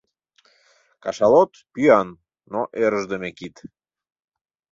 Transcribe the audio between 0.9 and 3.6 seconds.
Кашалот— пӱян, но ӧрышдымӧ кит.